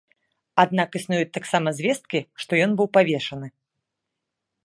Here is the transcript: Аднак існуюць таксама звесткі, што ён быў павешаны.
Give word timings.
Аднак 0.63 0.89
існуюць 0.99 1.33
таксама 1.37 1.69
звесткі, 1.81 2.19
што 2.45 2.51
ён 2.67 2.71
быў 2.79 2.87
павешаны. 2.99 3.47